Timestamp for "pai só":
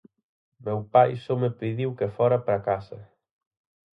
0.93-1.33